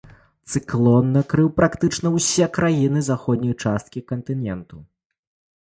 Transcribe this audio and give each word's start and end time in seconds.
Цыклон 0.53 1.11
накрыў 1.17 1.51
практычна 1.59 2.07
ўсе 2.15 2.45
краіны 2.57 2.99
заходняй 3.11 3.55
часткі 3.67 3.99
кантыненту. 4.15 4.75